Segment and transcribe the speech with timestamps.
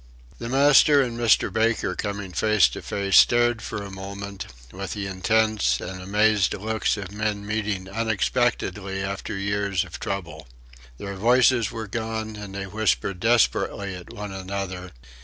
[0.39, 1.53] The master and Mr.
[1.53, 6.97] Baker coming face to face stared for a moment, with the intense and amazed looks
[6.97, 10.47] of men meeting unexpectedly after years of trouble.
[10.97, 14.89] Their voices were gone, and they whispered desperately at one another.